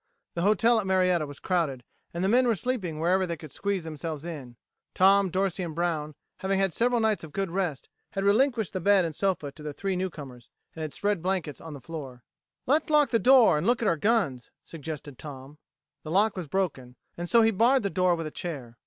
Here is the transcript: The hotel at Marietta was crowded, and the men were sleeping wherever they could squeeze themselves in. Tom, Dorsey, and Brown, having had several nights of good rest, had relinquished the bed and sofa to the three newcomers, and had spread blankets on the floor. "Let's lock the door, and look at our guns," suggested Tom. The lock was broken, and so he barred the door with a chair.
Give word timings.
The 0.33 0.41
hotel 0.41 0.79
at 0.79 0.87
Marietta 0.87 1.27
was 1.27 1.39
crowded, 1.39 1.83
and 2.11 2.23
the 2.23 2.27
men 2.27 2.47
were 2.47 2.55
sleeping 2.55 2.97
wherever 2.99 3.27
they 3.27 3.37
could 3.37 3.51
squeeze 3.51 3.83
themselves 3.83 4.25
in. 4.25 4.55
Tom, 4.95 5.29
Dorsey, 5.29 5.61
and 5.61 5.75
Brown, 5.75 6.15
having 6.37 6.59
had 6.59 6.73
several 6.73 6.99
nights 6.99 7.23
of 7.23 7.31
good 7.31 7.51
rest, 7.51 7.87
had 8.13 8.23
relinquished 8.23 8.73
the 8.73 8.79
bed 8.79 9.05
and 9.05 9.13
sofa 9.15 9.51
to 9.51 9.61
the 9.61 9.73
three 9.73 9.95
newcomers, 9.95 10.49
and 10.75 10.81
had 10.81 10.91
spread 10.91 11.21
blankets 11.21 11.61
on 11.61 11.75
the 11.75 11.79
floor. 11.81 12.23
"Let's 12.65 12.89
lock 12.89 13.09
the 13.11 13.19
door, 13.19 13.59
and 13.59 13.67
look 13.67 13.83
at 13.83 13.87
our 13.87 13.95
guns," 13.95 14.49
suggested 14.65 15.19
Tom. 15.19 15.59
The 16.01 16.09
lock 16.09 16.35
was 16.35 16.47
broken, 16.47 16.95
and 17.15 17.29
so 17.29 17.43
he 17.43 17.51
barred 17.51 17.83
the 17.83 17.91
door 17.91 18.15
with 18.15 18.25
a 18.25 18.31
chair. 18.31 18.79